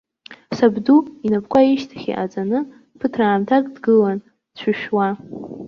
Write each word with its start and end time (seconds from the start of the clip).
Сабду, 0.57 0.95
инапқәа 1.25 1.59
ишьҭахь 1.63 2.07
иҟаҵаны, 2.11 2.59
ԥыҭраамҭак 2.99 3.65
дгылан, 3.75 4.17
дшәышәуа. 4.53 5.07